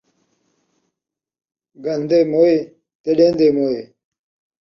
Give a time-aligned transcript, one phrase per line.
[1.85, 2.57] گھندے موئے
[3.03, 3.79] تے ݙین٘دے موئے